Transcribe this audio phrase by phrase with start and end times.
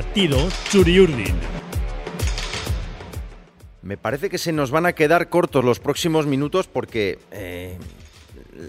[0.00, 0.38] Partido
[0.70, 1.34] Churiurdin.
[3.82, 7.76] Me parece que se nos van a quedar cortos los próximos minutos porque eh,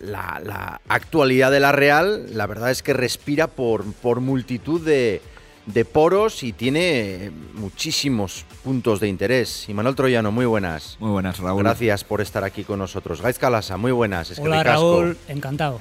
[0.03, 5.21] la, la actualidad de la Real, la verdad es que respira por, por multitud de,
[5.67, 9.69] de poros y tiene muchísimos puntos de interés.
[9.69, 10.97] Y Manuel Troyano, muy buenas.
[10.99, 11.63] Muy buenas, Raúl.
[11.63, 13.21] Gracias por estar aquí con nosotros.
[13.21, 14.31] Gaiz Calasa, muy buenas.
[14.31, 15.01] Es que Hola ricasco.
[15.01, 15.79] Raúl, encantado.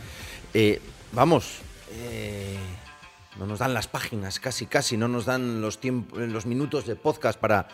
[0.55, 0.81] Eh,
[1.11, 1.59] vamos,
[2.05, 2.57] eh,
[3.39, 6.97] no nos dan las páginas, casi, casi, no nos dan los, tiemp- los minutos de
[6.97, 7.69] podcast para,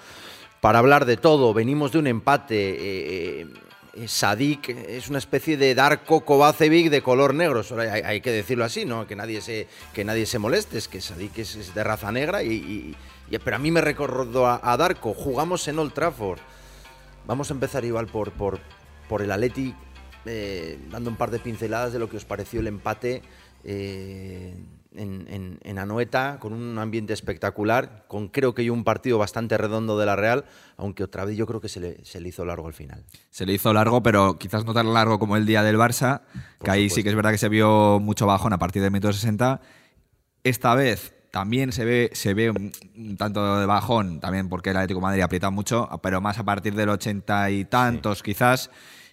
[0.60, 1.54] para hablar de todo.
[1.54, 2.70] Venimos de un empate.
[2.70, 3.40] eh,
[3.94, 8.66] eh, Sadik es una especie de Darko Kovacevic de color negro, hay, hay que decirlo
[8.66, 9.06] así, ¿no?
[9.06, 12.94] Que nadie se, que nadie se moleste, es que Sadik es, de raza negra, y-
[13.42, 15.14] pero a mí me recordó a, a Darko.
[15.14, 16.38] Jugamos en Old Trafford.
[17.26, 18.60] Vamos a empezar igual por, por,
[19.08, 19.74] por el Atleti,
[20.26, 23.22] eh, dando un par de pinceladas de lo que os pareció el empate
[23.64, 24.54] eh,
[24.98, 29.56] en, en- en Anoeta, con un ambiente espectacular, con creo que yo un partido bastante
[29.58, 30.44] redondo de la Real,
[30.76, 33.04] aunque otra vez yo creo que se le, se le hizo largo al final.
[33.30, 36.22] Se le hizo largo, pero quizás no tan largo como el día del Barça,
[36.58, 38.90] Por que ahí sí que es verdad que se vio mucho bajón a partir del
[38.90, 39.60] minuto 60.
[40.44, 44.76] Esta vez también se ve, se ve un, un tanto de bajón, también porque el
[44.76, 48.70] Atlético de Madrid aprieta mucho, pero más a partir del 80 y tantos quizás,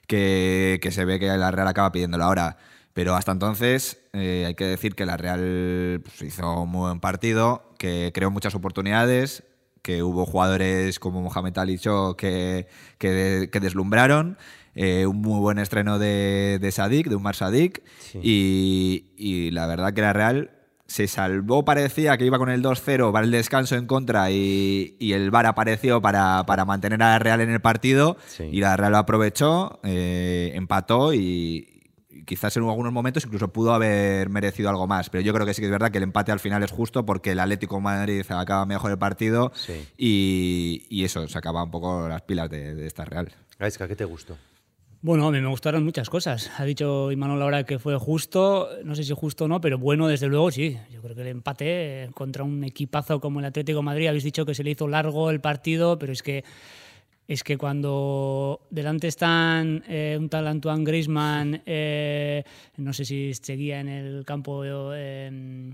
[0.08, 2.58] que, que se ve que la Real acaba pidiéndolo ahora.
[2.94, 7.00] Pero hasta entonces eh, hay que decir que la Real pues, hizo un muy buen
[7.00, 9.44] partido, que creó muchas oportunidades,
[9.82, 12.68] que hubo jugadores como Mohamed Ali Cho que,
[13.00, 14.38] que, que deslumbraron.
[14.76, 17.84] eh, un muy buen estreno de, de Sadik, de Umar Sadik.
[18.00, 18.20] Sí.
[18.24, 20.52] Y, y la verdad que la Real
[20.86, 25.14] se salvó, parecía que iba con el 2-0 para el descanso en contra y, y
[25.14, 28.18] el VAR apareció para, para mantener a la Real en el partido.
[28.28, 28.44] Sí.
[28.52, 31.73] Y la Real lo aprovechó, eh, empató y
[32.26, 35.10] quizás en algunos momentos incluso pudo haber merecido algo más.
[35.10, 37.06] Pero yo creo que sí que es verdad que el empate al final es justo
[37.06, 39.74] porque el Atlético de Madrid acaba mejor el partido Sí.
[39.98, 43.32] y, y eso, se acaba un poco las pilas de, de esta Real.
[43.60, 44.38] Gaisca, ¿qué te gustó?
[45.02, 46.50] Bueno, a mí me gustaron muchas cosas.
[46.58, 50.08] Ha dicho Imanol ahora que fue justo, no sé si justo o no, pero bueno,
[50.08, 50.78] desde luego sí.
[50.92, 54.46] Yo creo que el empate contra un equipazo como el Atlético de Madrid, habéis dicho
[54.46, 56.46] que se le hizo largo el partido, pero es que
[57.28, 62.44] es que cuando delante están eh, un tal Antoine Griezmann, eh,
[62.78, 65.72] no sé si seguía en el campo eh,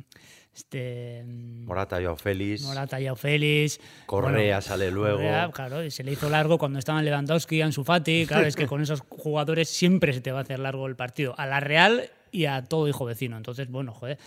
[0.53, 3.79] este Morata, Joao Félix, Morata, Yao Félix.
[4.05, 5.17] Correa sale luego.
[5.17, 8.25] Correa, claro, y se le hizo largo cuando estaban Lewandowski, Ansu Fati.
[8.27, 11.33] Claro, es que con esos jugadores siempre se te va a hacer largo el partido.
[11.37, 13.37] A la Real y a todo hijo vecino.
[13.37, 14.17] Entonces, bueno, joder,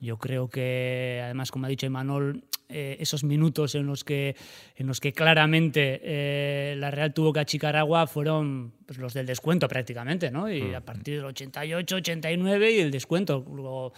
[0.00, 4.36] yo creo que, además, como ha dicho Imanol, eh, esos minutos en los que,
[4.76, 9.26] en los que claramente eh, la Real tuvo que achicar agua fueron pues, los del
[9.26, 10.50] descuento prácticamente, ¿no?
[10.50, 13.44] Y a partir del 88, 89 y el descuento.
[13.52, 13.92] Luego,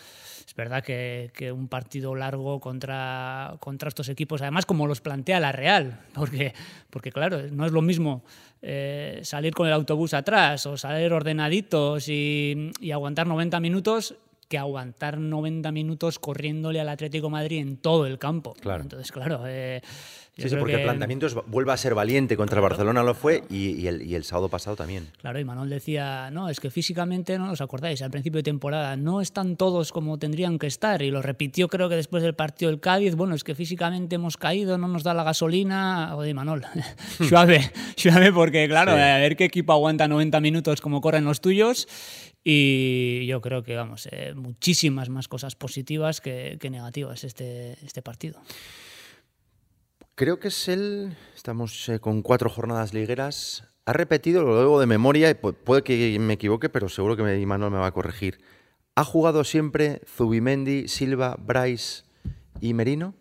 [0.46, 5.40] es verdad que, que un partido largo contra, contra estos equipos, además como los plantea
[5.40, 6.54] la Real, porque,
[6.90, 8.24] porque claro, no es lo mismo
[8.62, 14.14] eh, salir con el autobús atrás o salir ordenaditos y, y aguantar 90 minutos
[14.52, 18.52] que aguantar 90 minutos corriéndole al Atlético Madrid en todo el campo.
[18.60, 18.82] Claro.
[18.82, 19.80] Entonces, claro, eh,
[20.34, 23.12] Sí, sí, porque el que- planteamiento es, vuelve a ser valiente contra el Barcelona lo
[23.14, 25.08] fue y, y el, y el sábado pasado también.
[25.20, 28.96] Claro, y Manuel decía, no, es que físicamente, no os acordáis, al principio de temporada,
[28.96, 31.02] no están todos como tendrían que estar.
[31.02, 34.38] Y lo repitió creo que después del partido del Cádiz, bueno, es que físicamente hemos
[34.38, 36.10] caído, no nos da la gasolina.
[36.14, 36.62] Joder, Manuel,
[37.28, 39.00] suave, suave, porque claro, Sí.
[39.00, 41.86] a ver qué equipo aguanta 90 minutos como corren los tuyos.
[42.44, 48.02] Y yo creo que, vamos, eh, muchísimas más cosas positivas que, que negativas este, este
[48.02, 48.40] partido.
[50.14, 51.16] Creo que es el.
[51.34, 53.64] Estamos eh, con cuatro jornadas ligueras.
[53.86, 57.22] Ha repetido, lo digo de memoria, y pu- puede que me equivoque, pero seguro que
[57.22, 58.38] me, Imanol me va a corregir.
[58.94, 62.04] ¿Ha jugado siempre Zubimendi, Silva, Bryce
[62.60, 63.14] y Merino?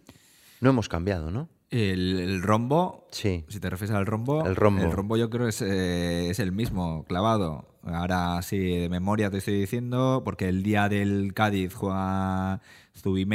[0.59, 1.47] No hemos cambiado, ¿no?
[1.71, 3.45] El, el rombo, Sí.
[3.47, 5.15] si te refieres al rombo, El rombo.
[5.17, 7.65] yo creo que es, eh, es el mismo, clavado.
[7.83, 12.61] Ahora sí, de memoria te estoy diciendo, porque el día del Cádiz juega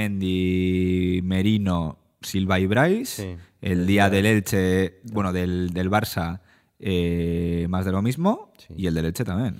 [0.06, 3.22] Zubimendi, Merino, Silva y Bryce.
[3.22, 3.36] Sí.
[3.60, 6.40] El día del Elche, bueno, del, del Barça,
[6.78, 8.52] eh, más de lo mismo.
[8.58, 8.74] Sí.
[8.76, 9.56] Y el del Elche también.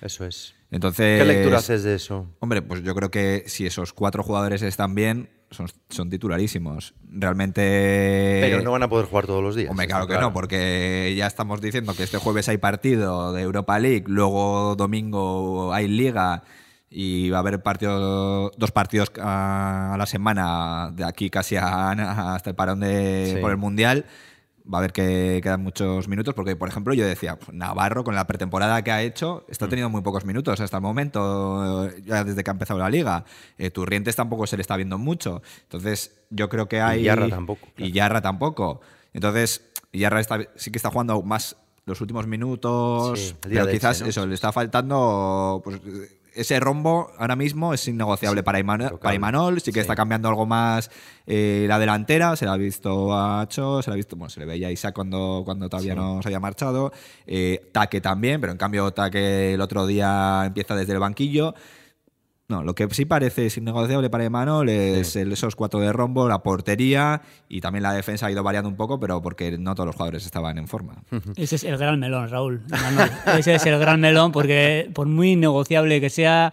[0.00, 0.54] Eso es.
[0.70, 2.30] Entonces, ¿Qué lectura haces de eso?
[2.40, 6.94] Hombre, pues yo creo que si esos cuatro jugadores están bien, son, son titularísimos.
[7.10, 8.38] Realmente.
[8.42, 9.70] Pero no van a poder jugar todos los días.
[9.70, 13.78] Hombre, claro que no, porque ya estamos diciendo que este jueves hay partido de Europa
[13.78, 16.42] League, luego domingo hay Liga
[16.90, 22.34] y va a haber partido, dos partidos a, a la semana de aquí casi a-
[22.34, 23.40] hasta el parón de, Sí.
[23.40, 24.04] por el Mundial.
[24.64, 28.14] Va a haber que quedan muchos minutos, porque, por ejemplo, yo decía, pues, Navarro, con
[28.14, 32.44] la pretemporada que ha hecho, está teniendo muy pocos minutos hasta el momento, ya desde
[32.44, 33.24] que ha empezado la liga.
[33.58, 35.42] Eh, Turrientes tampoco se le está viendo mucho.
[35.62, 37.00] Entonces, yo creo que hay.
[37.00, 37.68] Y Yarra tampoco.
[37.76, 38.80] Y Yarra tampoco.
[39.12, 39.62] Entonces,
[39.92, 44.34] Yarra está, sí que está jugando más los últimos minutos, Sí, pero quizás eso, le
[44.34, 45.60] está faltando.
[45.64, 45.80] Pues,
[46.34, 49.80] ese rombo ahora mismo es innegociable para, Imanol, para Imanol, sí que Sí.
[49.80, 50.90] está cambiando algo más
[51.26, 54.40] eh, la delantera, se la ha visto a Cho, se la ha visto, bueno, se
[54.40, 56.92] le veía a Isaac cuando, cuando todavía no se había marchado,
[57.26, 61.54] eh, Taque también, pero en cambio Taque el otro día empieza desde el banquillo.
[62.52, 66.28] No, lo que sí parece es innegociable para Imanol es el- esos cuatro de rombo,
[66.28, 69.86] la portería y también la defensa ha ido variando un poco, pero porque no todos
[69.86, 71.02] los jugadores estaban en forma.
[71.36, 72.62] Ese es el gran melón, Raúl.
[73.38, 76.52] Ese es el gran melón porque por muy negociable que sea,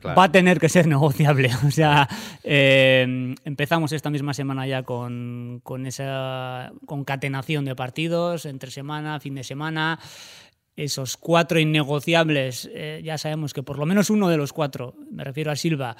[0.00, 0.16] Claro.
[0.18, 1.48] va a tener que ser negociable.
[1.66, 2.08] O sea,
[2.42, 9.34] eh, empezamos esta misma semana ya con, con esa concatenación de partidos entre semana, fin
[9.36, 9.98] de semana.
[10.76, 15.24] Esos cuatro innegociables, eh, ya sabemos que por lo menos uno de los cuatro, me
[15.24, 15.96] refiero a Silva,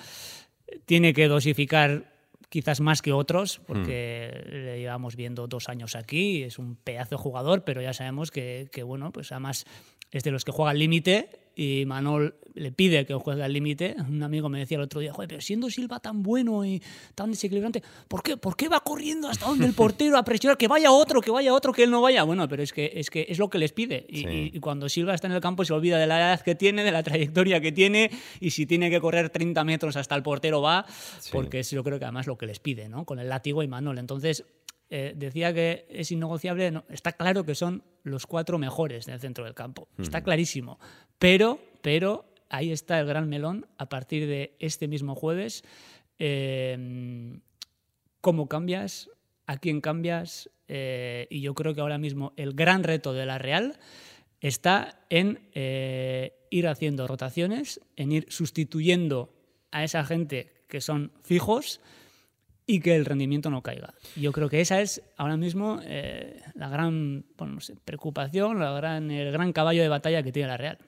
[0.87, 2.13] tiene que dosificar
[2.49, 7.23] quizás más que otros, porque le llevamos viendo dos años aquí, es un pedazo de
[7.23, 9.65] jugador, pero ya sabemos que, que, bueno, pues además
[10.11, 13.95] es de los que juega al límite y Manol le pide que juegue al límite.
[14.09, 16.83] Un amigo me decía el otro día, joder, pero siendo Silva tan bueno y
[17.15, 20.69] tan desequilibrante, ¿por qué, ¿por qué va corriendo hasta donde el portero a presionar que
[20.69, 22.23] vaya otro, que vaya otro, que él no vaya?
[22.25, 24.05] Bueno, pero es que es, que es lo que les pide.
[24.09, 24.27] Y, Sí.
[24.29, 26.85] y- y cuando Silva está en el campo se olvida de la edad que tiene,
[26.85, 28.11] de la trayectoria que tiene
[28.41, 30.85] y si tiene que correr 30 metros hasta el portero va,
[31.33, 33.05] porque es yo creo que además lo que les pide, ¿no?
[33.07, 33.99] Con el látigo y Manol.
[33.99, 34.45] Entonces,
[34.95, 39.45] eh, decía que es innegociable, no, está claro que son los cuatro mejores del centro
[39.45, 40.79] del campo, está clarísimo,
[41.19, 45.65] pero, pero ahí está el gran melón a partir de este mismo jueves.
[46.19, 47.41] eh,
[48.21, 49.11] ¿Cómo cambias?
[49.47, 50.49] ¿A quién cambias?
[50.69, 53.79] Eh, y yo creo que ahora mismo el gran reto de la Real
[54.41, 59.35] está en eh, ir haciendo rotaciones, en ir sustituyendo
[59.73, 61.81] a esa gente que son fijos
[62.67, 63.95] y que el rendimiento no caiga.
[64.17, 67.25] Yo creo que esa es ahora mismo eh, la gran
[67.85, 70.79] preocupación, la gran, el gran caballo de batalla que tiene la Real.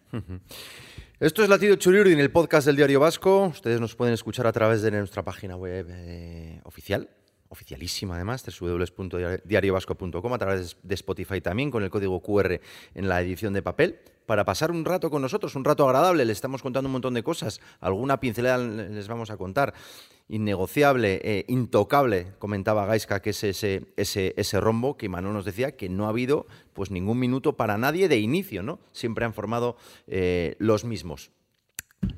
[1.20, 3.46] Esto es Latido Churiurdin, el podcast del Diario Vasco.
[3.46, 7.08] Ustedes nos pueden escuchar a través de nuestra página web eh, oficial,
[7.48, 12.60] oficialísima además, www.diariovasco.com, a través de Spotify también, con el código QR
[12.94, 16.24] en la edición de papel, para pasar un rato con nosotros, un rato agradable.
[16.24, 19.74] Les estamos contando un montón de cosas, alguna pincelada les vamos a contar.
[20.28, 25.76] Innegociable, eh, intocable, comentaba Gaiska, que es ese, ese, ese rombo que Manuel nos decía
[25.76, 28.78] que no ha habido pues ningún minuto para nadie de inicio, ¿no?
[28.92, 29.76] Siempre han formado
[30.06, 31.30] eh, los mismos.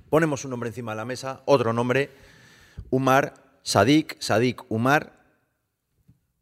[0.08, 2.10] Ponemos un nombre encima de la mesa, otro nombre,
[2.90, 5.24] Umar Sadik, Sadik Umar,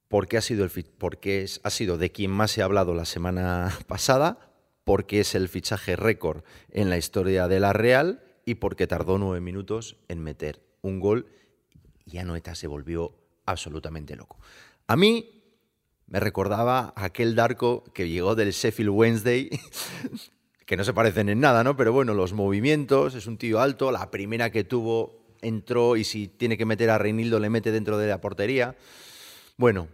[0.08, 3.06] porque ha sido, el, porque es- ha sido de quien más se ha hablado la
[3.06, 4.38] semana pasada,
[4.84, 9.40] porque es el fichaje récord en la historia de la Real y porque tardó nueve
[9.40, 11.26] minutos en meter un gol
[12.04, 13.14] y Anoeta se volvió
[13.46, 14.38] absolutamente loco.
[14.86, 15.42] A mí
[16.06, 19.50] me recordaba aquel Darko que llegó del Sheffield Wednesday,
[20.66, 21.76] que no se parecen en nada, ¿no?
[21.76, 26.28] Pero bueno, los movimientos, es un tío alto, la primera que tuvo entró y si
[26.28, 28.76] tiene que meter a Reinildo le mete dentro de la portería.
[29.56, 29.88] Bueno,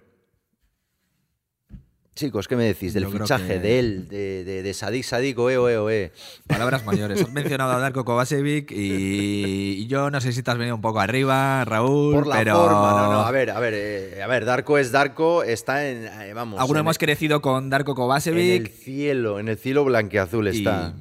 [2.21, 5.39] chicos, ¿qué me decís del Yo fichaje que- de él, de, de, de Sadik Sadik,
[5.39, 6.13] oe, oe, oe?
[6.47, 7.23] Palabras mayores.
[7.23, 10.83] Has mencionado a Darko Kovacevic y, y yo no sé si te has venido un
[10.83, 14.27] poco arriba, Raúl, Por la pero forma, no, no, a ver, a ver, eh, a
[14.27, 17.97] ver, Darko es Darko, está en, eh, vamos, algunos hemos crecido con Darko en el
[17.97, 20.95] Kovacevic cielo, en el cielo blanqueazul y, está.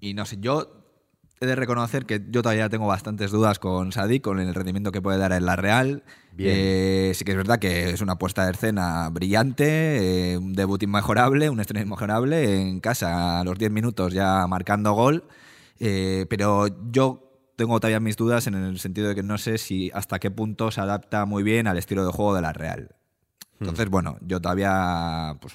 [0.00, 0.75] y no sé, yo
[1.40, 5.02] he de reconocer que yo todavía tengo bastantes dudas con Sadik, con el rendimiento que
[5.02, 6.02] puede dar en la Real.
[6.32, 6.52] Bien.
[6.54, 10.82] Eh, sí que es verdad que es una puesta de escena brillante, eh, un debut
[10.82, 15.24] inmejorable, un estreno inmejorable, en casa a los 10 minutos ya marcando gol,
[15.78, 17.22] eh, pero yo
[17.56, 20.70] tengo todavía mis dudas en el sentido de que no sé si hasta qué punto
[20.70, 22.94] se adapta muy bien al estilo de juego de la Real.
[23.58, 25.54] Entonces, bueno, yo todavía pues,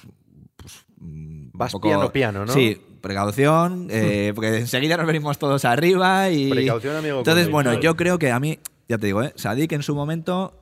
[0.62, 2.52] pues, mm, un Vas poco- piano, piano, ¿no?
[2.52, 6.48] Sí, precaución, eh, porque enseguida nos venimos todos arriba y...
[6.50, 9.32] Precaución, amigo, Entonces, bueno, yo creo que a mí, ya te digo, ¿eh?
[9.36, 10.58] Sadik en su momento,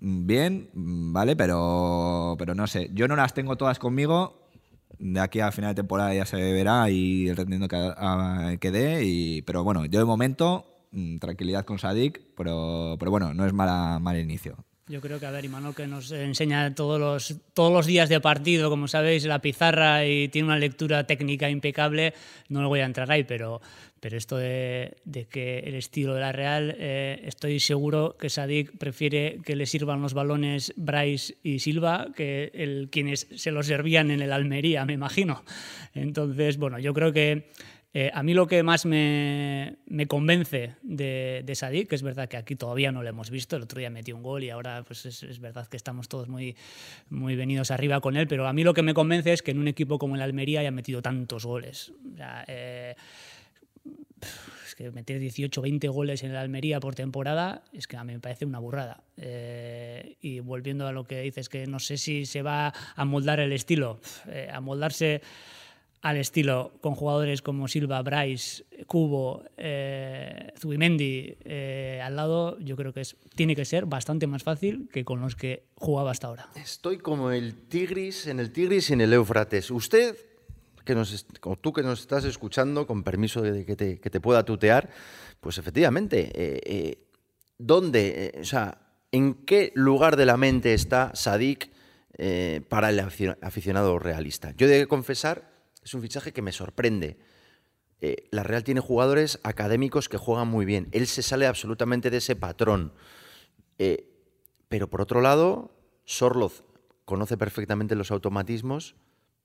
[0.00, 1.34] mm, bien, mm, ¿vale?
[1.36, 4.44] Pero, pero no sé, yo no las tengo todas conmigo.
[5.00, 8.70] De aquí a final de temporada ya se verá y el rendimiento que, a- que
[8.72, 9.04] dé.
[9.04, 10.66] Y, pero bueno, yo de momento,
[11.20, 14.56] tranquilidad con Sadik, pero, pero bueno, no es mala, mal inicio.
[14.88, 18.20] Yo creo que, a ver, Imanol que nos enseña todos los, todos los días de
[18.20, 22.14] partido, como sabéis, la pizarra y tiene una lectura técnica impecable,
[22.48, 23.60] no lo voy a entrar ahí, pero,
[24.00, 24.96] pero esto de,
[25.30, 30.00] que el estilo de la Real, eh, estoy seguro que Sadik prefiere que le sirvan
[30.00, 34.94] los balones Bryce y Silva que el, quienes se los servían en el Almería, me
[34.94, 35.44] imagino.
[35.94, 37.50] Entonces, bueno, yo creo que
[37.94, 39.78] eh, a mí lo que más me,
[40.08, 43.78] convence de, de, que es verdad que aquí todavía no lo hemos visto, el otro
[43.78, 46.54] día metió un gol y ahora pues es, verdad que estamos todos muy,
[47.08, 49.58] muy venidos arriba con él, pero a mí lo que me convence es que en
[49.58, 51.92] un equipo como el Almería haya metido tantos goles.
[52.46, 52.94] Eh,
[54.66, 58.12] es que meter 18 20 goles en el Almería por temporada es que a mí
[58.12, 59.02] me parece una burrada.
[59.16, 63.40] Eh, y volviendo a lo que dices, que no sé si se va a moldar
[63.40, 64.00] el estilo,
[64.52, 65.22] a moldarse
[66.02, 72.92] al estilo con jugadores como Silva, Bryce, Cubo, eh, Zubimendi eh, al lado, yo creo
[72.92, 76.48] que es, tiene que ser bastante más fácil que con los que jugaba hasta ahora.
[76.54, 79.70] Estoy como el Tigris, en el Tigris y en el Éufrates.
[79.70, 80.16] Usted,
[80.84, 84.90] que nos, como tú que nos estás escuchando, con permiso de que te, pueda tutear,
[85.40, 87.08] pues efectivamente, eh,
[87.58, 88.78] ¿dónde, o sea,
[89.10, 91.70] en qué lugar de la mente está Sadik
[92.68, 94.52] para el aficionado realista?
[94.56, 95.57] Yo he de confesar
[95.88, 97.18] es un fichaje que me sorprende.
[98.00, 100.88] Eh, la Real tiene jugadores académicos que juegan muy bien.
[100.92, 102.92] Él se sale absolutamente de ese patrón.
[103.78, 104.08] Eh,
[104.68, 106.62] pero por otro lado, Sorloz
[107.04, 108.96] conoce perfectamente los automatismos.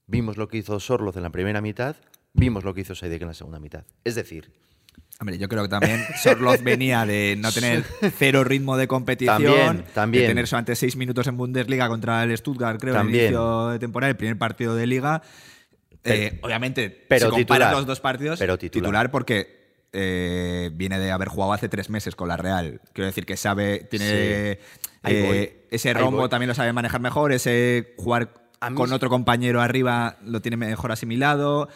[0.05, 1.95] Vimos lo que hizo Sorloz en la primera mitad,
[2.33, 3.85] vimos lo que hizo Seidek en la segunda mitad.
[4.03, 4.51] Es decir,
[5.19, 7.85] Hombre, yo creo que también Sorloz venía de no tener
[8.17, 12.79] cero ritmo de competición, también, de tener solamente seis minutos en Bundesliga contra el Stuttgart,
[12.81, 15.21] creo, en el inicio de temporada, el primer partido de liga.
[16.03, 19.09] Eh, obviamente, pero si titular, los dos partidos, pero titular.
[19.11, 22.81] porque eh, viene de haber jugado hace tres meses con la Real.
[22.93, 24.59] Quiero decir que sabe, tiene
[25.03, 28.33] eh, ese rombo también lo sabe manejar mejor, ese jugar
[28.75, 31.69] con otro compañero arriba lo tiene mejor asimilado.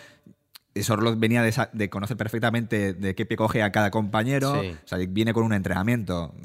[0.75, 4.59] Sorloz venía de, conocer perfectamente de qué pie coge a cada compañero.
[4.59, 6.35] O sea, viene con un entrenamiento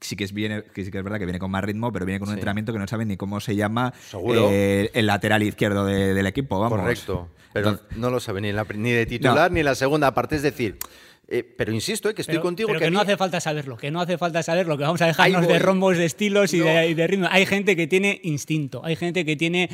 [0.00, 2.06] sí que es, viene, que sí que es verdad que viene con más ritmo, pero
[2.06, 3.92] viene con un entrenamiento que no sabe ni cómo se llama
[4.34, 6.58] eh, el lateral izquierdo del equipo.
[6.58, 6.78] Vamos.
[6.78, 7.28] Correcto.
[7.52, 10.36] Pero no lo sabe ni, ni de titular ni en la segunda parte.
[10.36, 10.78] Es decir,
[11.26, 12.68] eh, pero insisto, eh, que estoy contigo.
[12.68, 15.46] Pero que, no hace falta saberlo, que no hace falta saberlo, que vamos a dejarnos
[15.46, 17.26] de rombos de estilos y, de, ritmo.
[17.30, 19.68] Hay gente que tiene instinto, hay gente que tiene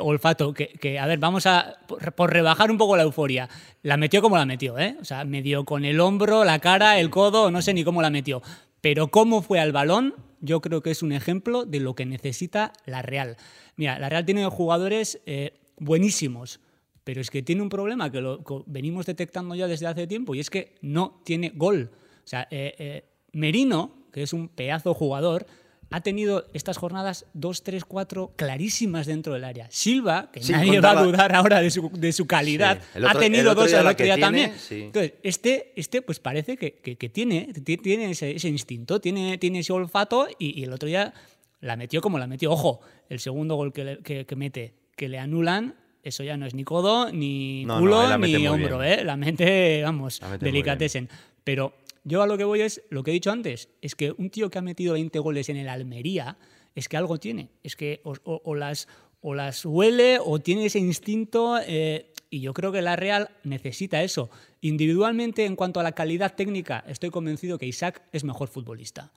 [0.00, 0.52] olfato.
[0.52, 3.48] Que, a ver, vamos a, por, rebajar un poco la euforia,
[3.82, 4.96] la metió como la metió, ¿eh?
[5.00, 8.10] O sea, medio con el hombro, la cara, el codo, no sé ni cómo la
[8.10, 8.42] metió.
[8.84, 12.74] Pero cómo fue al balón, yo creo que es un ejemplo de lo que necesita
[12.84, 13.38] la Real.
[13.76, 16.60] Mira, la Real tiene jugadores eh, buenísimos,
[17.02, 20.40] pero es que tiene un problema que lo venimos detectando ya desde hace tiempo y
[20.40, 21.92] es que no tiene gol.
[21.94, 25.46] O sea, eh, eh, Merino, que es un pedazo jugador,
[25.94, 29.68] ha tenido estas jornadas 2, 3, 4 clarísimas dentro del área.
[29.70, 33.72] Silva, que nadie va a dudar ahora de su, de su calidad, ha tenido dos
[33.72, 34.52] el otro día también.
[34.70, 40.26] Entonces, este, este pues parece que, que, tiene, tiene ese, instinto, tiene, tiene ese olfato
[40.36, 41.14] y, el otro día
[41.60, 42.50] la metió como la metió.
[42.50, 46.64] Ojo, el segundo gol que, que, mete, que le anulan, eso ya no es ni
[46.64, 49.04] codo, ni culo, ni hombro, ¿eh?
[49.04, 51.08] La mente, vamos, delicatesen.
[51.44, 51.74] Pero
[52.04, 54.50] yo a lo que voy es, lo que he dicho antes, es que un tío
[54.50, 56.36] que ha metido 20 goles en el Almería,
[56.74, 58.88] es que algo tiene, es que o, las,
[59.20, 64.02] o las huele o tiene ese instinto, eh, y yo creo que la Real necesita
[64.02, 64.28] eso.
[64.60, 69.12] Individualmente, en cuanto a la calidad técnica, estoy convencido que Isaac es mejor futbolista.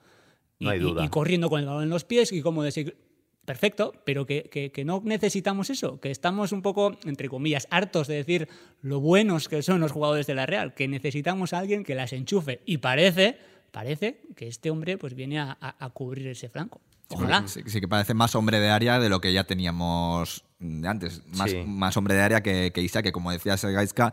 [0.60, 1.04] No hay duda.
[1.04, 2.62] Y, corriendo con el balón en los pies y como
[3.48, 8.46] perfecto, pero que, no necesitamos eso, que estamos un poco, entre comillas, hartos de decir
[8.82, 12.12] lo buenos que son los jugadores de la Real, que necesitamos a alguien que las
[12.12, 12.60] enchufe.
[12.66, 13.38] Y parece,
[13.70, 16.82] parece que este hombre pues viene a, cubrir ese flanco.
[17.08, 17.48] Ojalá.
[17.48, 20.44] Sí, que parece más hombre de área de lo que ya teníamos
[20.84, 21.22] antes.
[21.28, 24.12] Más, más hombre de área que, que Isaac, que como decía Sergaiska,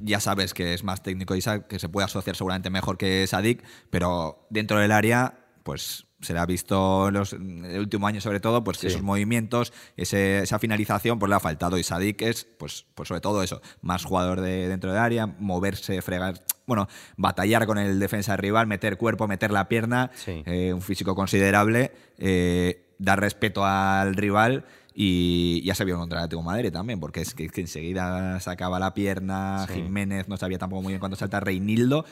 [0.00, 3.62] ya sabes que es más técnico Isaac, que se puede asociar seguramente mejor que Sadik,
[3.90, 5.34] pero dentro del área,
[5.64, 10.58] pues se le ha visto en, el último año sobre todo, pues esos movimientos, esa
[10.58, 11.76] finalización, pues le ha faltado.
[11.78, 16.00] Y Sadik es, pues, pues sobre todo eso, más jugador de dentro de área, moverse,
[16.00, 21.14] fregar, bueno, batallar con el defensa rival, meter cuerpo, meter la pierna, eh, un físico
[21.14, 27.00] considerable, eh, dar respeto al rival y ya se vio contra el Atlético Madrid también,
[27.00, 31.40] porque es que, enseguida sacaba la pierna, Jiménez no sabía tampoco muy bien cuándo salta,
[31.40, 32.04] Reinildo,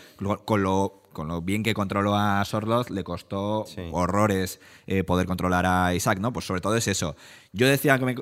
[0.45, 5.67] con lo, con lo bien que controló a Sorloz, le costó horrores eh, poder controlar
[5.67, 6.33] a Isaac, ¿no?
[6.33, 7.17] Pues sobre todo es eso.
[7.53, 8.15] Yo decía que me,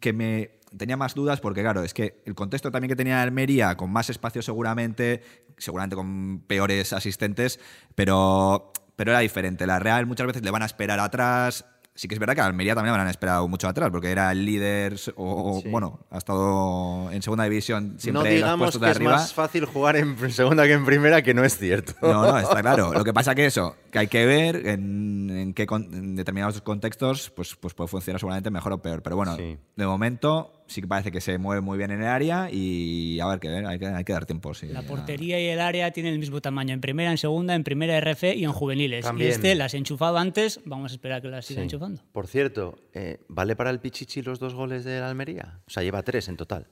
[0.00, 3.76] que me tenía más dudas porque, claro, es que el contexto también que tenía Almería,
[3.76, 5.22] con más espacio seguramente,
[5.58, 7.60] seguramente con peores asistentes,
[7.94, 9.66] pero pero era diferente.
[9.66, 11.64] La Real muchas veces le van a esperar atrás,
[11.94, 14.44] sí que es verdad que a Almería también han esperado mucho atrás, porque era el
[14.44, 19.12] líder, o, bueno, ha estado en segunda división siempre no digamos que es arriba.
[19.12, 21.92] más fácil jugar en segunda que en primera, que no es cierto.
[22.02, 22.92] No, no, está claro.
[22.92, 26.60] Lo que pasa que eso, que hay que ver en, en qué con- en determinados
[26.62, 29.02] contextos pues, pues puede funcionar seguramente mejor o peor.
[29.02, 29.56] Pero bueno, Sí.
[29.76, 33.26] de momento sí que parece que se mueve muy bien en el área y a
[33.26, 34.52] ver, que ver, hay que, hay que dar tiempo.
[34.54, 37.54] Sí, La a- portería y el área tienen el mismo tamaño en primera, en segunda,
[37.54, 39.04] en primera RF y en juveniles.
[39.04, 39.30] También.
[39.30, 41.64] Y este las he enchufado antes, vamos a esperar a que las siga Sí.
[41.64, 42.02] enchufando.
[42.12, 45.60] Por cierto, eh, ¿vale para el Pichichi los dos goles de la Almería?
[45.66, 46.66] O sea, lleva tres en total.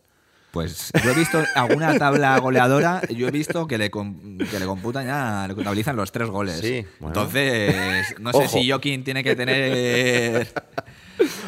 [0.52, 5.06] Pues yo he visto alguna tabla goleadora, yo he visto que le, que le computan
[5.06, 6.58] ya, le contabilizan los tres goles.
[6.60, 7.14] Sí, bueno.
[7.20, 8.48] Entonces, no sé Ojo.
[8.48, 10.46] si Joaquín tiene que tener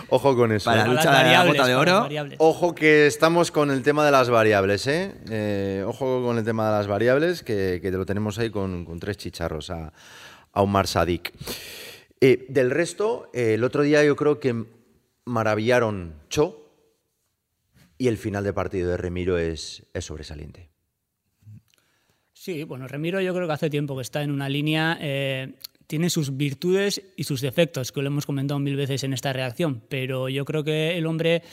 [0.08, 0.70] Ojo con eso.
[0.70, 0.94] Para ¿eh?
[0.94, 2.08] la de bota de oro.
[2.38, 5.14] Ojo que estamos con el tema de las variables, ¿eh?
[5.28, 8.84] Eh, ojo con el tema de las variables, que, que te lo tenemos ahí con,
[8.84, 9.92] con tres chicharros a,
[10.52, 11.32] a Omar Sadik.
[12.20, 14.64] Eh, del resto, eh, el otro día yo creo que
[15.24, 16.63] maravillaron Cho
[18.04, 20.68] y el final de partido de Remiro es, es sobresaliente.
[22.34, 25.54] Sí, bueno, Remiro yo creo que hace tiempo que está en una línea, eh,
[25.86, 29.82] tiene sus virtudes y sus defectos, que lo hemos comentado mil veces en esta reacción,
[29.88, 31.44] pero yo creo que el hombre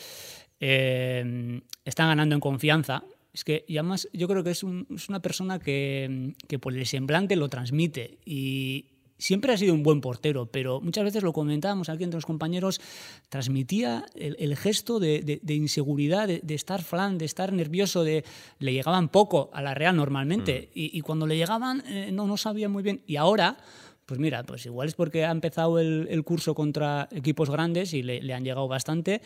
[0.60, 3.06] eh, está ganando en confianza.
[3.32, 7.38] Es que, y además, yo creo que es una persona que, que por el semblante
[7.38, 8.88] lo transmite y
[9.22, 12.82] siempre ha sido un buen portero, pero muchas veces lo comentábamos aquí entre los compañeros,
[13.30, 18.04] transmitía el, el gesto de, de- de inseguridad, de, de estar flan, de estar nervioso,
[18.04, 18.24] de
[18.60, 22.36] le llegaban poco a la Real normalmente y, y cuando le llegaban eh, no, no
[22.38, 23.02] sabía muy bien.
[23.06, 23.58] Y ahora,
[24.06, 28.02] pues mira, pues igual es porque ha empezado el, el curso contra equipos grandes y
[28.04, 29.22] le, le han llegado bastante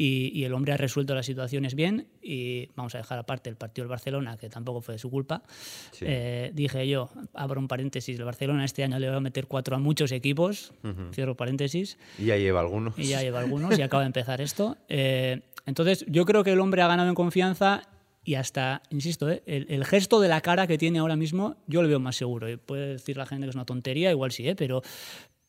[0.00, 3.56] y, y el hombre ha resuelto las situaciones bien y vamos a dejar aparte el
[3.56, 5.42] partido del Barcelona, que tampoco fue de su culpa.
[5.90, 6.04] Sí.
[6.06, 9.74] Eh, dije yo, abro un paréntesis, el Barcelona este año le va a meter cuatro
[9.74, 10.72] a muchos equipos,
[11.12, 12.96] cierro paréntesis, Y ya lleva algunos.
[12.96, 14.76] y ya lleva algunos y acaba de empezar esto.
[14.88, 17.82] Eh, entonces, yo creo que el hombre ha ganado en confianza
[18.24, 21.82] y hasta, insisto, eh, el, el gesto de la cara que tiene ahora mismo, yo
[21.82, 22.48] lo veo más seguro.
[22.48, 24.54] Y puede decir la gente que es una tontería, igual sí, ¿eh?
[24.54, 24.80] pero,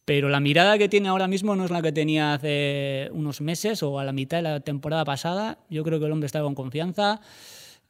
[0.09, 3.83] pero la mirada que tiene ahora mismo no es la que tenía hace unos meses
[3.83, 5.59] o a la mitad de la temporada pasada.
[5.69, 7.21] Yo creo que el hombre está con confianza.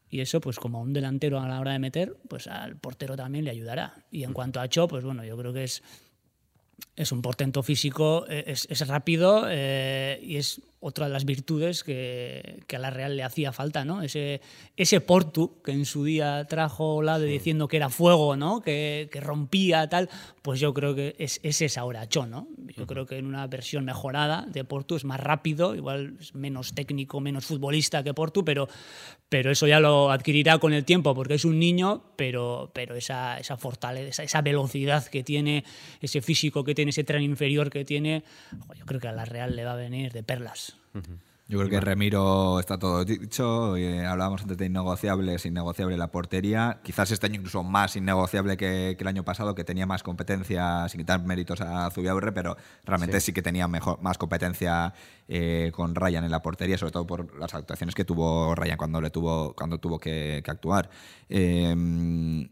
[0.10, 3.46] Y eso, pues como un delantero a la hora de meter, pues al portero también
[3.46, 4.04] le ayudará.
[4.12, 5.82] Y en cuanto a Cho, pues bueno, yo creo que es,
[6.98, 12.64] es un portento físico, es, es rápido eh, y es otra de las virtudes que,
[12.68, 14.02] que a la Real le hacía falta, ¿no?
[14.02, 14.42] Ese,
[14.78, 18.62] ese Portu que en su día trajo Lade diciendo que era fuego, ¿no?
[18.62, 20.10] Que, que rompía, tal,
[20.42, 22.48] pues yo creo que es, es ahora Cho, ¿no?
[22.78, 26.74] Yo creo que en una versión mejorada de Portu es más rápido, igual es menos
[26.74, 28.70] técnico, menos futbolista que Portu, pero,
[29.28, 33.38] pero eso ya lo adquirirá con el tiempo porque es un niño, pero, pero esa,
[33.38, 35.66] esa fortaleza, esa, esa velocidad que tiene,
[36.00, 38.24] ese físico que tiene, ese tren inferior que tiene,
[38.78, 40.69] yo creo que a la Real le va a venir de perlas.
[41.50, 43.76] Yo creo que Remiro está todo dicho.
[43.76, 46.80] eh, hablábamos antes de innegociables, innegociable la portería.
[46.84, 50.88] Quizás este año incluso más innegociable que, que el año pasado, que tenía más competencia,
[50.90, 52.56] sin quitar méritos a Zubiaurre, pero
[52.86, 54.94] realmente sí, que tenía mejor, más competencia
[55.28, 59.02] eh, con Ryan en la portería, sobre todo por las actuaciones que tuvo Ryan cuando,
[59.02, 60.92] le tuvo, cuando tuvo que, que actuar.
[61.30, 62.48] Eh,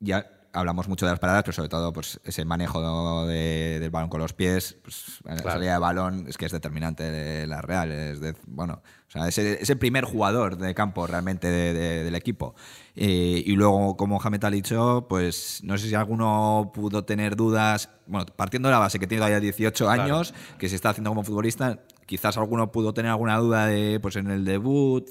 [0.00, 4.08] ya hablamos mucho de las paradas, pero sobre todo pues, ese manejo de- del balón
[4.10, 5.50] con los pies, pues, la Claro.
[5.52, 7.90] salida de balón es que es determinante de la Real.
[7.90, 11.72] Es de, bueno, o sea, es, el, es el primer jugador de campo realmente de-
[11.72, 12.54] de- del equipo.
[12.94, 17.88] Eh, y luego, como Jamet ha dicho, pues no sé si alguno pudo tener dudas,
[18.06, 20.02] bueno, partiendo de la base que tiene todavía 18 Claro.
[20.02, 24.16] años, que se está haciendo como futbolista, quizás alguno pudo tener alguna duda de, pues,
[24.16, 25.08] en el debut,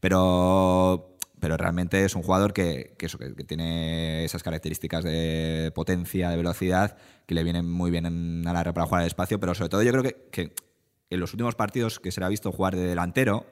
[0.00, 1.09] pero
[1.40, 6.30] pero realmente es un jugador que, que eso, que, que tiene esas características de potencia,
[6.30, 9.54] de velocidad, que le vienen muy bien en- a la para jugar al espacio, pero
[9.54, 10.52] sobre todo yo creo que, que
[11.10, 13.46] en los últimos partidos que se le ha visto jugar de delantero,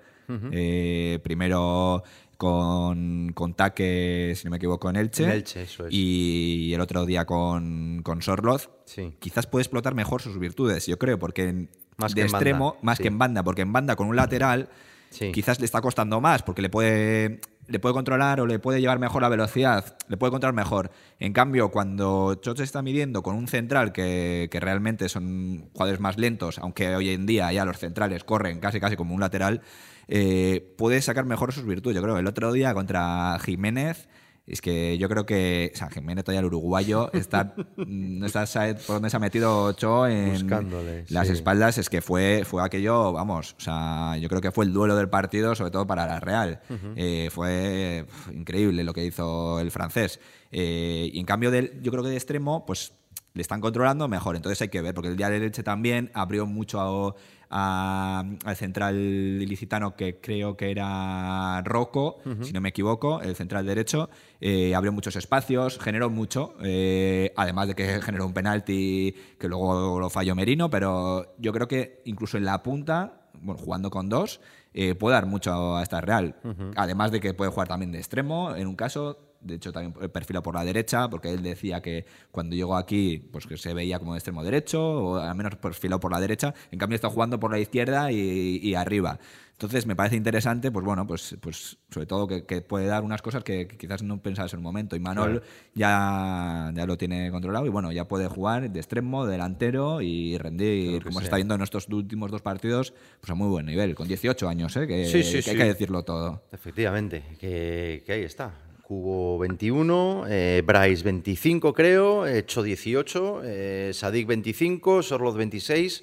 [0.53, 2.03] eh, primero
[2.37, 5.93] con, con Taque, si no me equivoco, en Elche, En Elche, eso es.
[5.93, 9.15] y el otro día con, con Sorloz, Sí.
[9.19, 12.99] quizás puede explotar mejor sus virtudes, yo creo, porque en- Más de banda, extremo, más
[12.99, 13.03] sí.
[13.03, 14.69] que en banda, porque en banda con un lateral
[15.11, 15.33] Sí.
[15.33, 18.99] quizás le está costando más, porque le puede, le puede controlar o le puede llevar
[18.99, 20.91] mejor la velocidad, le puede controlar mejor.
[21.21, 26.01] En cambio, cuando Choch se está midiendo con un central que, que realmente son jugadores
[26.01, 29.61] más lentos, aunque hoy en día ya los centrales corren casi casi como un lateral,
[30.09, 31.97] eh, puede sacar mejor sus virtudes.
[31.97, 34.09] Yo creo el otro día contra Jiménez.
[34.49, 38.75] Es que yo creo que o sea, Jiménez, todavía el uruguayo, está, no está sabe
[38.75, 41.35] por dónde se ha metido Ocho en Buscándole, las sí.
[41.35, 41.77] espaldas.
[41.79, 45.09] Es que fue, fue aquello, vamos, o sea, yo creo que fue el duelo del
[45.11, 46.61] partido, sobre todo para la Real.
[46.97, 50.19] Eh, fue increíble lo que hizo el francés.
[50.51, 52.95] Eh, y en cambio, del, yo creo que de extremo, pues
[53.35, 54.35] le están controlando, mejor.
[54.35, 57.15] Entonces hay que ver, porque el día de leche también abrió mucho a-
[57.51, 64.11] al central ilicitano, que creo que era Rocco, si no me equivoco, el central derecho.
[64.41, 69.99] eh, abrió muchos espacios, generó mucho, eh, además de que generó un penalti que luego
[69.99, 74.41] lo falló Merino, pero yo creo que incluso en la punta, bueno, jugando con dos,
[74.75, 76.37] eh, puede dar mucho a esta Real.
[76.77, 80.43] Además de que puede jugar también de extremo, en un caso, de hecho también perfila
[80.43, 84.13] por la derecha, porque él decía que cuando llegó aquí, pues que se veía como
[84.13, 87.51] de extremo derecho, o al menos perfilado por la derecha, en cambio está jugando por
[87.51, 89.19] la izquierda y, y arriba.
[89.59, 93.23] Entonces me parece interesante, pues bueno, pues, pues sobre todo que, que puede dar unas
[93.23, 94.95] cosas que, que quizás no pensabas en un momento.
[94.95, 95.43] Y Manol
[95.75, 101.03] ya, ya lo tiene controlado y bueno, ya puede jugar de extremo, delantero y rendir,
[101.03, 104.07] como se está viendo en estos últimos dos partidos, pues a muy buen nivel, con
[104.07, 104.87] 18 años, ¿eh?
[104.87, 105.51] que, Sí, sí, que sí.
[105.51, 106.45] hay que decirlo todo.
[106.53, 108.68] Efectivamente, que ahí está.
[108.89, 116.03] Cubo 21, eh, Bryce 25 creo, Hecho 18, eh, Sadik 25, Sorloz 26.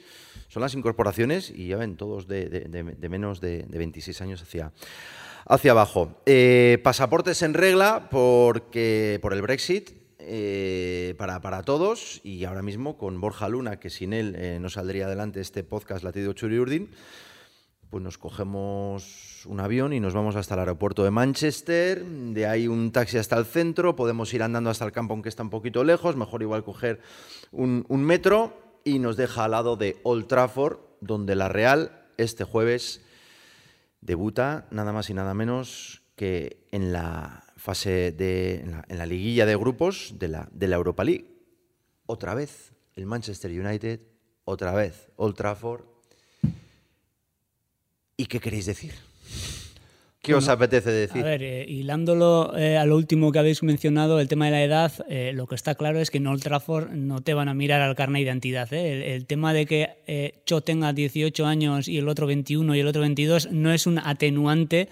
[0.49, 4.71] Son las incorporaciones y ya ven, todos de, menos de, de 26 años hacia,
[5.47, 6.21] hacia abajo.
[6.27, 9.89] Eh, pasaportes en regla porque, por el Brexit.
[10.19, 14.69] eh, para, para todos y ahora mismo con Borja Luna, que sin él eh, no
[14.69, 16.89] saldría adelante este podcast Latido Churi Urdin,
[17.89, 22.67] pues nos cogemos un avión y nos vamos hasta el aeropuerto de Manchester, de ahí
[22.67, 25.83] un taxi hasta el centro, podemos ir andando hasta el campo aunque está un poquito
[25.83, 26.99] lejos, mejor igual coger
[27.51, 33.03] un, metro y nos deja al lado de Old Trafford, donde la Real este jueves
[34.01, 39.05] debuta nada más y nada menos que en la fase de en la, en la
[39.05, 41.25] liguilla de grupos de la, de la Europa League.
[42.05, 44.01] Otra vez el Manchester United,
[44.45, 45.94] otra vez Old Trafford.
[48.17, 48.93] ¿Y qué queréis decir?
[50.25, 51.21] ¿Qué os apetece decir?
[51.21, 54.63] A ver, eh, hilándolo eh, a lo último que habéis mencionado, el tema de la
[54.63, 57.53] edad, eh, lo que está claro es que en Old Trafford no te van a
[57.53, 58.73] mirar al carnet de identidad.
[58.73, 58.93] ¿eh?
[58.93, 62.79] El, el tema de que eh, Cho tenga 18 años y el otro 21 y
[62.79, 64.89] el otro 22 no es un atenuante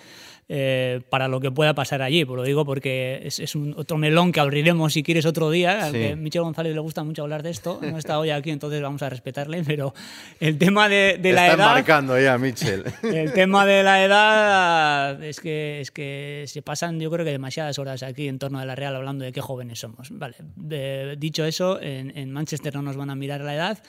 [0.49, 2.25] eh, para lo que pueda pasar allí.
[2.25, 5.89] Pues lo digo porque es, es un otro melón que abriremos si quieres otro día.
[5.91, 6.05] Sí.
[6.07, 7.79] A Michel González le gusta mucho hablar de esto.
[7.81, 9.63] No está hoy aquí, entonces vamos a respetarle.
[9.65, 9.93] Pero
[10.39, 11.67] el tema de, de la Está edad.
[11.69, 12.83] embarcando ya, Mitchell.
[13.03, 17.79] El tema de la edad es que, es que se pasan, yo creo que demasiadas
[17.79, 20.09] horas aquí en torno de la Real hablando de qué jóvenes somos.
[20.11, 23.83] Vale, de- dicho eso, en, en Manchester no nos van a mirar la edad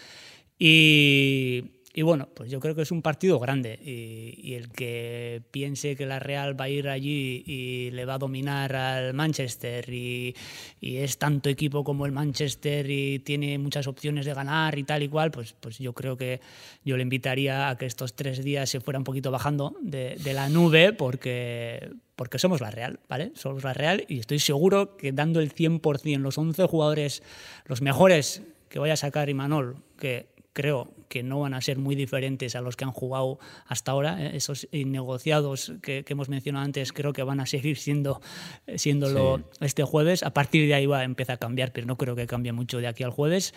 [0.58, 1.64] y,
[1.96, 5.94] y bueno, pues yo creo que es un partido grande y, y el que piense
[5.94, 10.34] que la Real va a ir allí y le va a dominar al Manchester y,
[10.80, 15.04] y es tanto equipo como el Manchester y tiene muchas opciones de ganar y tal
[15.04, 16.40] y cual, pues, pues yo creo que
[16.84, 20.32] yo le invitaría a que estos tres días se fuera un poquito bajando de, de
[20.34, 23.30] la nube porque, porque somos la Real, ¿vale?
[23.36, 27.22] Somos la Real y estoy seguro que dando el 100% los 11 jugadores,
[27.66, 31.94] los mejores que vaya a sacar Imanol, que creo que no van a ser muy
[31.94, 34.24] diferentes a los que han jugado hasta ahora.
[34.24, 34.36] ¿eh?
[34.36, 38.22] Esos innegociados que, que hemos mencionado antes creo que van a seguir siendo
[38.66, 40.22] eh, siéndolo este jueves.
[40.22, 42.78] A partir de ahí va a empezar a cambiar, pero no creo que cambie mucho
[42.78, 43.52] de aquí al jueves.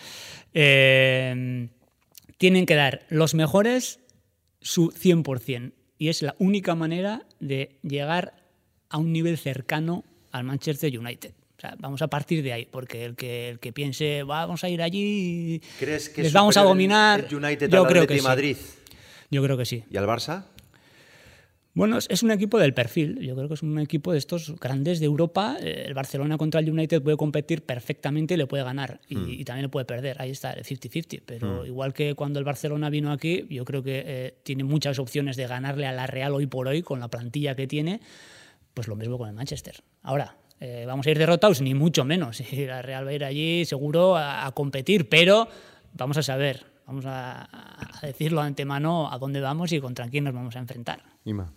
[0.52, 1.68] Eh,
[2.36, 4.00] tienen que dar los mejores
[4.60, 5.72] su 100%.
[5.98, 8.34] Y es la única manera de llegar
[8.88, 11.32] a un nivel cercano al Manchester United.
[11.58, 14.62] O sea, vamos a partir de ahí, porque el que, el que piense, "Va, vamos
[14.62, 18.06] a ir allí ¿Crees que les es vamos a dominar, el United yo al creo
[18.06, 18.24] que sí.
[18.24, 18.56] Madrid
[19.30, 19.82] Yo creo que sí.
[19.90, 20.44] y al Barça?
[21.74, 23.20] Bueno, es, un equipo del perfil.
[23.20, 25.56] Yo creo que es un equipo de estos grandes de Europa.
[25.60, 29.00] Eh, El Barcelona contra el United puede competir perfectamente y le puede ganar.
[29.08, 29.28] Y, Hmm.
[29.30, 30.20] y también le puede perder.
[30.20, 31.22] Ahí está, el 50-50.
[31.24, 35.36] Pero igual que cuando el Barcelona vino aquí, yo creo que eh, tiene muchas opciones
[35.36, 38.00] de ganarle a la Real hoy por hoy con la plantilla que tiene.
[38.74, 39.76] Pues lo mismo con el Manchester.
[40.02, 42.40] Ahora, eh, vamos a ir derrotados, ni mucho menos.
[42.52, 45.48] Y la Real va a ir allí seguro a, a competir, pero
[45.94, 47.48] vamos a saber, vamos a,
[48.00, 51.02] a decirlo de antemano a dónde vamos y contra quién nos vamos a enfrentar.
[51.24, 51.52] Ima.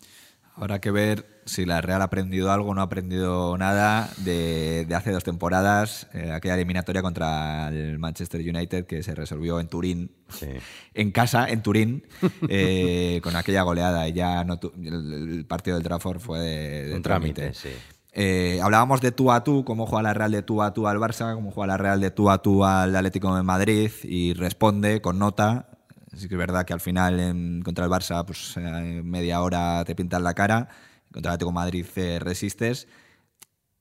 [0.54, 4.86] Habrá que ver si la Real ha aprendido algo o no ha aprendido nada de,
[4.86, 9.68] de hace dos temporadas, eh, aquella eliminatoria contra el Manchester United que se resolvió en
[9.70, 10.48] Turín, Sí.
[10.94, 12.04] en casa, en Turín,
[12.50, 14.08] eh, con aquella goleada.
[14.10, 17.52] Y ya no tu- el, el partido del Trafford fue de, de Un trámite.
[17.52, 17.70] trámite, sí.
[18.14, 20.98] Eh, hablábamos de tú a tú, cómo juega la Real de tú a tú al
[20.98, 25.02] Barça, cómo juega la Real de tú a tú al Atlético de Madrid y responde
[25.02, 25.70] con nota.
[26.16, 29.84] Sí que es verdad que al final en- contra el Barça, pues eh, media hora
[29.86, 30.68] te pintan la cara,
[31.14, 32.88] contra el Atlético de Madrid eh, resistes.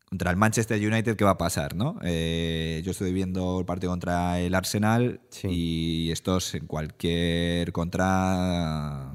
[0.09, 1.75] Contra el Manchester United, ¿qué va a pasar?
[1.77, 1.97] ¿no?
[2.03, 5.49] Eh, yo estoy viendo el partido contra el Arsenal Sí.
[5.49, 9.13] y estos en cualquier contra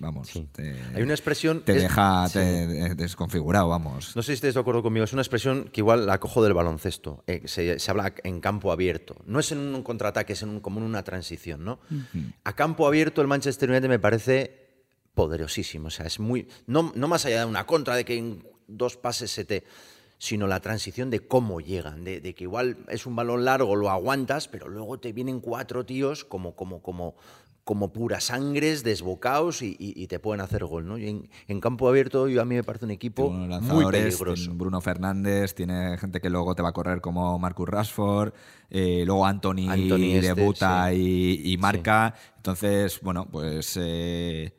[0.00, 0.30] vamos.
[0.52, 1.62] te- Hay una expresión.
[1.62, 2.34] Te es- deja sí.
[2.34, 4.16] te- desconfigurado, vamos.
[4.16, 6.54] No sé si estáis de acuerdo conmigo, es una expresión que igual la cojo del
[6.54, 7.22] baloncesto.
[7.26, 9.16] eh, se, se habla en campo abierto.
[9.26, 11.78] No es en un contraataque, es en un- como en una transición, ¿no?
[12.44, 14.68] A campo abierto el Manchester United me parece
[15.14, 15.88] poderosísimo.
[15.88, 16.48] O sea, es muy.
[16.66, 19.64] No, no más allá de una contra, de que en dos pases se te.
[20.22, 23.88] sino la transición de cómo llegan, de, de que igual es un balón largo, lo
[23.88, 27.14] aguantas, pero luego te vienen cuatro tíos como, como, como,
[27.70, 30.98] como puras sangres, desbocados y, y- y te pueden hacer gol, ¿no?
[30.98, 33.30] Y en, en campo abierto yo a mí me parece un equipo
[33.76, 34.50] muy peligroso.
[34.54, 38.32] Bruno Fernández, tiene gente que luego te va a correr como Marcus Rashford,
[38.70, 41.38] eh, luego Anthony, Anthony este, debuta sí.
[41.44, 42.12] y, y marca.
[42.38, 44.52] Entonces, bueno, pues eh,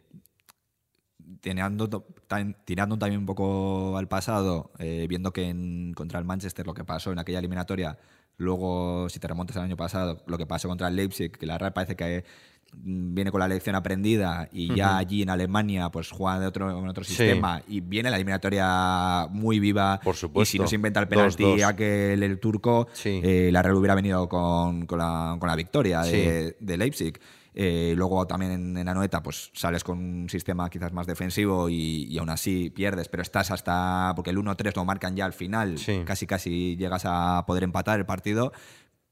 [1.42, 6.86] tirando, también un poco al pasado, eh, viendo que en- contra el Manchester lo que
[6.86, 7.98] pasó en aquella eliminatoria,
[8.38, 11.58] luego si te remontas al año pasado, lo que pasó contra el Leipzig, que la
[11.58, 12.24] Real parece que
[12.74, 16.88] viene con la lección aprendida y ya allí en Alemania pues juega de otro, en
[16.88, 17.14] otro Sí.
[17.16, 20.42] sistema y viene la eliminatoria muy viva Por supuesto.
[20.42, 21.64] y si no se inventa el Dos, penalti dos.
[21.64, 23.20] aquel el turco Sí.
[23.24, 27.20] eh, la Real hubiera venido con, con la, con la victoria de, de Leipzig
[27.54, 31.68] Eh, luego también en, en la noeta pues sales con un sistema quizás más defensivo
[31.68, 35.34] y, y aún así pierdes pero estás hasta porque el 1-3 lo marcan ya al
[35.34, 38.54] final casi casi llegas a poder empatar el partido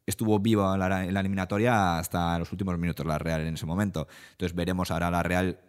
[0.09, 4.07] estuvo viva la, en la eliminatoria hasta los últimos minutos la Real en ese momento.
[4.31, 5.59] Entonces veremos ahora la Real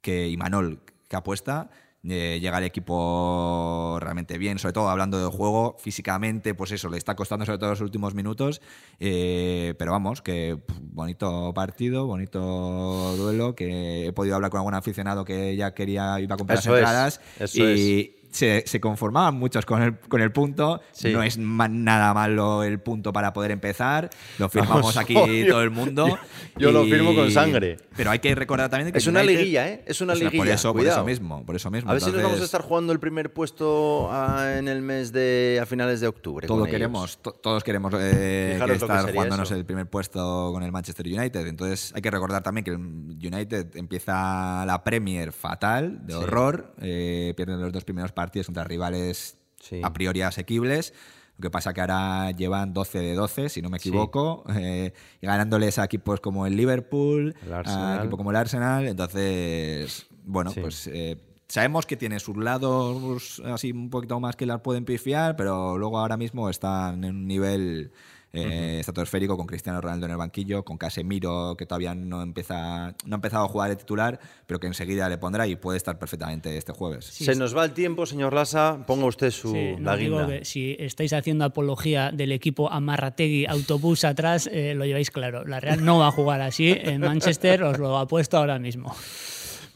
[0.00, 1.70] que Imanol que apuesta.
[2.02, 6.96] eh, llega el equipo realmente bien, sobre todo hablando de juego, físicamente, pues eso, le
[6.96, 8.62] está costando sobre todo los últimos minutos,
[8.98, 15.24] eh, pero vamos, que bonito partido, bonito duelo, que he podido hablar con algún aficionado
[15.24, 19.34] que ya quería, iba a comprar Eso las es, entradas eso y se, se conformaban
[19.34, 21.12] muchos con el, con el punto, Sí.
[21.12, 25.14] no es nada malo el punto para poder empezar, lo firmamos Vamos, aquí
[25.48, 26.06] todo el mundo.
[26.08, 26.18] yo-
[26.56, 27.76] yo lo firmo con sangre.
[27.96, 29.82] Pero hay que recordar también que Es una liguilla, ¿eh?
[29.86, 31.90] Es una sea, Por liguilla, eso, por eso mismo, por eso mismo.
[31.90, 35.12] A ver si nos vamos a estar jugando el primer puesto ah, en el mes
[35.12, 36.46] de a finales de octubre.
[36.46, 39.56] todo queremos, to- todos queremos eh, que que estar jugándonos eso.
[39.58, 41.46] el primer puesto con el Manchester United.
[41.46, 46.18] Entonces hay que recordar también que el United empieza la Premier fatal, de Sí.
[46.18, 46.74] horror.
[46.80, 49.80] eh, pierden los dos primeros partidos contra rivales Sí.
[49.82, 50.94] a priori asequibles.
[51.36, 53.88] Lo que pasa que ahora llevan 12 de 12, si no me Sí.
[53.88, 57.98] equivoco, eh, y ganándoles a equipos como el Liverpool, El a Arsenal.
[58.00, 58.86] equipo como el Arsenal.
[58.86, 60.60] Entonces, bueno, Sí.
[60.60, 61.16] pues eh,
[61.48, 65.98] sabemos que tiene sus lados así un poquito más que las pueden pifiar, pero luego
[65.98, 67.90] ahora mismo están en un nivel
[68.32, 73.14] eh, estratosférico con Cristiano Ronaldo en el banquillo, con Casemiro que todavía no empieza no
[73.14, 76.56] ha empezado a jugar de titular, pero que enseguida le pondrá y puede estar perfectamente
[76.56, 77.06] este jueves.
[77.06, 78.84] Sí, Se es- nos va el tiempo, señor Lasa.
[78.86, 80.38] Ponga usted su Sí, no, la digo guinda.
[80.38, 85.44] que si estáis haciendo apología del equipo Amarrategui autobús atrás, eh, lo lleváis claro.
[85.44, 88.94] La Real no va a jugar así en Manchester, os lo apuesto ahora mismo.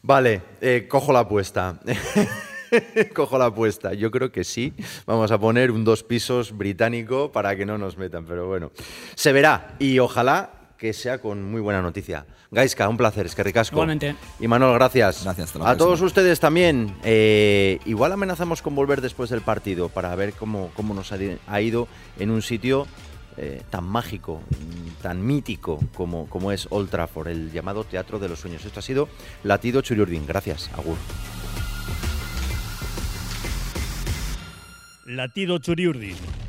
[0.03, 1.81] Vale, eh, cojo la apuesta.
[3.15, 3.95] cojo la apuesta.
[3.95, 4.73] Yo creo que sí.
[5.07, 8.73] Vamos a poner un dos pisos británico para que no nos metan, pero bueno.
[9.15, 12.27] Se verá y ojalá que sea con muy buena noticia.
[12.51, 13.75] Gaiska, un placer, es que ricasco.
[13.77, 14.15] Igualmente.
[14.39, 15.25] Y Manuel, gracias.
[15.25, 15.87] Gracias, hasta la A próxima.
[15.87, 16.95] todos ustedes también.
[17.03, 21.89] eh, igual amenazamos con volver después del partido para ver cómo, cómo nos ha ido
[22.19, 22.87] en un sitio
[23.37, 24.41] eh, tan mágico,
[25.03, 28.65] tan mítico como, como es Old Trafford, el llamado Teatro de los Sueños.
[28.65, 29.09] Esto ha sido
[29.43, 30.25] Latido Churiurdin.
[30.27, 30.97] Gracias, Agur.
[35.07, 36.44] Latido Churiurdin.